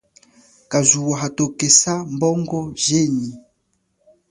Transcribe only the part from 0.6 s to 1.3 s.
Kazuwa